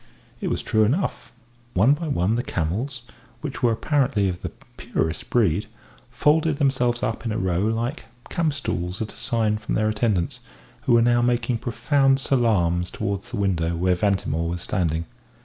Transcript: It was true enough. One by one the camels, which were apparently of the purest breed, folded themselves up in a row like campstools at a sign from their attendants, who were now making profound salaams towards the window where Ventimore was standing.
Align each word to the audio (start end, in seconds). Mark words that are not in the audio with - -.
It 0.39 0.47
was 0.49 0.63
true 0.63 0.83
enough. 0.83 1.31
One 1.75 1.93
by 1.93 2.07
one 2.07 2.33
the 2.33 2.41
camels, 2.41 3.03
which 3.41 3.61
were 3.61 3.71
apparently 3.71 4.27
of 4.29 4.41
the 4.41 4.49
purest 4.75 5.29
breed, 5.29 5.67
folded 6.09 6.57
themselves 6.57 7.03
up 7.03 7.23
in 7.23 7.31
a 7.31 7.37
row 7.37 7.59
like 7.59 8.05
campstools 8.27 8.99
at 9.03 9.13
a 9.13 9.17
sign 9.17 9.59
from 9.59 9.75
their 9.75 9.89
attendants, 9.89 10.39
who 10.85 10.93
were 10.93 11.03
now 11.03 11.21
making 11.21 11.59
profound 11.59 12.19
salaams 12.19 12.89
towards 12.89 13.29
the 13.29 13.37
window 13.37 13.75
where 13.75 13.93
Ventimore 13.93 14.49
was 14.49 14.63
standing. 14.63 15.05